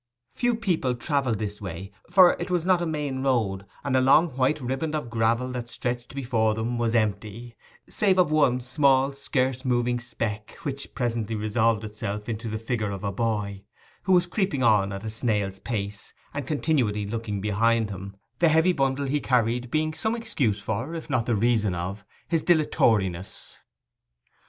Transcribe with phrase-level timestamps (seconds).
[0.33, 4.31] Few people travelled this way, for it was not a main road; and the long
[4.31, 7.55] white riband of gravel that stretched before them was empty,
[7.87, 13.15] save of one small scarce moving speck, which presently resolved itself into the figure of
[13.15, 13.61] boy,
[14.01, 19.05] who was creeping on at a snail's pace, and continually looking behind him—the heavy bundle
[19.05, 23.55] he carried being some excuse for, if not the reason of, his dilatoriness.